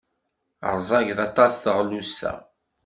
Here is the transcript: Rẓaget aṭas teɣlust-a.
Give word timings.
Rẓaget 0.75 1.19
aṭas 1.27 1.53
teɣlust-a. 1.63 2.33